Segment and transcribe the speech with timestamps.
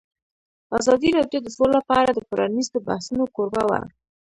[0.79, 3.81] ازادي راډیو د سوله په اړه د پرانیستو بحثونو کوربه وه.